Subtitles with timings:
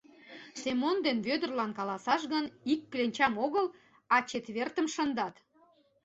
[0.61, 3.65] Семон ден Вӧдырлан каласаш гын, ик кленчам огыл,
[4.13, 5.35] а четвертым шындат.